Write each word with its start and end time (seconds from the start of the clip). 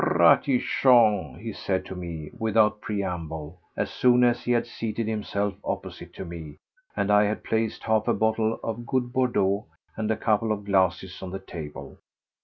"Ratichon," 0.03 1.37
he 1.39 1.53
said 1.53 1.85
to 1.85 1.95
me, 1.95 2.31
without 2.35 2.81
preamble, 2.81 3.59
as 3.77 3.91
soon 3.91 4.23
as 4.23 4.43
he 4.43 4.51
had 4.51 4.65
seated 4.65 5.07
himself 5.07 5.53
opposite 5.63 6.11
to 6.15 6.25
me, 6.25 6.57
and 6.97 7.11
I 7.11 7.25
had 7.25 7.43
placed 7.43 7.83
half 7.83 8.07
a 8.07 8.13
bottle 8.15 8.59
of 8.63 8.87
good 8.87 9.13
Bordeaux 9.13 9.67
and 9.95 10.09
a 10.09 10.17
couple 10.17 10.51
of 10.51 10.65
glasses 10.65 11.21
on 11.21 11.29
the 11.29 11.37
table. 11.37 11.99